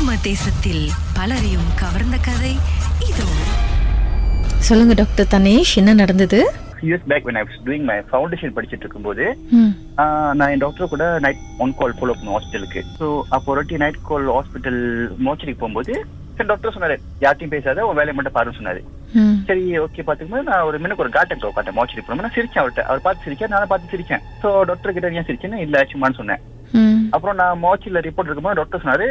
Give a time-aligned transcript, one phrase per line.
[0.00, 0.84] மர்ம தேசத்தில்
[1.16, 2.52] பலரையும் கவர்ந்த கதை
[3.06, 3.26] இதோ.
[4.60, 6.38] சொல்லுங்க டாக்டர் தனேஷ் என்ன நடந்தது?
[6.82, 9.24] Years back when I was doing my foundation படிச்சிட்டு இருக்கும்போது
[9.54, 13.80] ம், ஆஹ், நான் என் டாக்டர் கூட நைட் ஒன் கால் ஃபாலோ பண்ணும் ஹாஸ்பிட்டலுக்கு ஸோ அப்போ ஒரு
[13.82, 14.80] நைட் கால் ஹாஸ்பிட்டல்
[15.26, 15.92] மோச்சரிக்கு போகும்போது
[16.36, 18.82] சரி டாக்டர் சொன்னாரு யார்ட்டையும் பேசாத உன் வேலையை மட்டும் பாருன்னு சொன்னாரு.
[19.16, 22.86] ம், சரி ஓகே பாத்துக்கும்போது நான் ஒரு மினுக்கு ஒரு காட்டன் உட்காந்தேன் மோச்சரி போனோம் நான் சிரிச்சேன் அவர்கிட்ட.
[22.88, 24.24] அவர் பார்த்து சிரிச்சேன் நானும் பார்த்து சிரிச்சேன்.
[24.42, 26.40] ஸோ டாக்டர் கிட்ட ஏன் சிரிச்சேன்னு இல்ல சும்மான்னு சொன்னேன்.
[26.42, 26.49] ம்,
[27.14, 29.06] அப்புறம் நான் மோச்சில ரிப்போர்ட் இருக்கும்போது டாக்டர் சொன்னாரு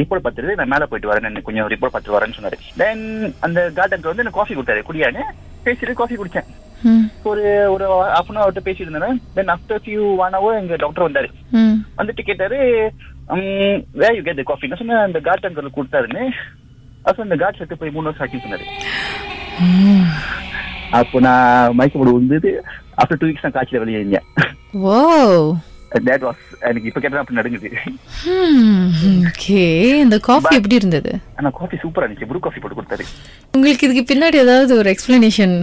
[0.00, 2.58] ரிப்போர்ட் பார்த்துட்டு நான் மேல போயிட்டு வரேன் கொஞ்சம் ரிப்போர்ட் பார்த்துட்டு வரேன்னு சொன்னாரு.
[2.82, 3.04] தென்
[3.46, 5.24] அந்த கார்டனுக்கு வந்து எனக்கு காஃபி கொடுத்தாரு குடியான்னு.
[5.66, 6.48] பேசிட்டு காஃபி குடிச்சேன்.
[7.30, 9.20] ஒரு ஒரு ஹாஃப் அன் அவர்கிட்ட பேசிட்டு இருந்தேன்.
[9.36, 11.30] Then after few one hour எங்க டாக்டர் வந்தாரு.
[11.98, 12.58] வந்துட்டு கேட்டாரு
[14.00, 16.24] வே யூ கெட் காஃபி நான் சொன்னேன் அந்த கார்டன் கொடுத்தாருன்னு.
[17.06, 18.66] அப்புறம் இந்த காட் செத்து போய் மூணு வருஷம் ஆச்சுன்னு சொன்னாரு.
[20.98, 22.50] அப்போ நான் மயக்க போடு வந்தது
[23.00, 24.26] ஆஃப்டர் டூ வீக்ஸ் நான் காய்ச்சல வெளியே இருந்தேன்.
[25.92, 27.70] தேட் வாஸ் எனக்கு இப்ப கேட்டா அப்படி நடுங்குது.
[28.32, 28.90] ம்,
[29.28, 30.02] okay.
[30.02, 31.12] இந்த காஃபி எப்படி இருந்தது?
[31.36, 32.28] ஆனா காஃபி சூப்பரா இருந்துச்சு.
[32.32, 33.06] ப்ரூ காஃபி போட்டு கொடுத்தாரு.
[33.54, 35.56] உங்களுக்கு இதுக்கு பின்னாடி ஏதாவது ஒரு எக்ஸ்பிளனேஷன்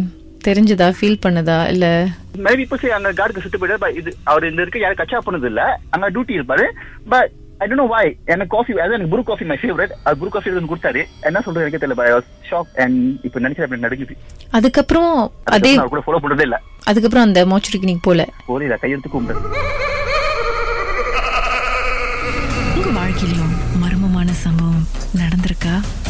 [0.48, 0.88] தெரிஞ்சதா?
[1.00, 1.68] ஃபீல் பண்ணதா?
[1.68, 2.10] இல்ல?
[2.38, 5.80] மேபி இப்போ அந்த கார்டுக்கு சுட்டு போயிட்டு but இது அவர் இந்த இருக்க யாரும் கச்சா பண்ணது இல்ல
[5.90, 6.68] அங்க டியூட்டி இருப்பாரு.
[7.14, 10.30] But I don't know why எனக்கு காஃபி அதாவது எனக்கு ப்ரூ காஃபி மை ஃபேவரட் அது ப்ரூ
[10.30, 11.06] காஃபி வந்து கொடுத்தாரு.
[11.22, 12.20] என்ன சொல்றது எனக்கு தெரியல.
[12.50, 14.16] ஷாக் அண்ட் இப்போ நினைச்சது அப்படி நடுங்குது.
[14.52, 16.62] அதுக்கப்புறம் அதே கூட ஃபாலோ பண்றதே இல்ல.
[16.92, 18.28] அதுக்கப்புறம் அந்த மோச்சரிக்கு நீங்க போல?
[18.46, 19.83] போல கையெழுத்து கும்பிடு
[22.76, 25.76] உங்க வாழ்க்கையிலும் மர்மமான சம்பவம் நடந்திருக்கா?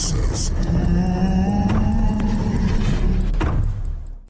[0.00, 1.59] França.